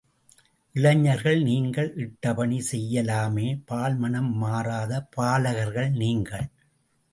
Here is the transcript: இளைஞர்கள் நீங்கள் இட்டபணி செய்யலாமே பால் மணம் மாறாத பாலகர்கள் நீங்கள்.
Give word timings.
இளைஞர்கள் 0.75 1.41
நீங்கள் 1.43 1.89
இட்டபணி 1.95 2.59
செய்யலாமே 2.71 3.47
பால் 3.65 3.97
மணம் 3.97 4.31
மாறாத 4.35 5.01
பாலகர்கள் 5.17 5.91
நீங்கள். 5.97 6.49